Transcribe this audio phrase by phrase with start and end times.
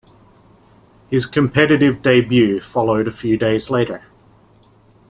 [1.11, 4.05] His competitive debut followed a few days later.